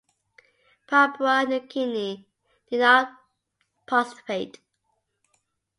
[0.87, 2.25] Papua New Guinea
[2.71, 3.11] did not
[3.85, 4.59] participate.